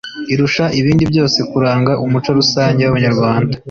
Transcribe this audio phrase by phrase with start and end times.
[0.33, 3.55] irusha ibindi byose kuranga umuco rusange w'a banyarwanda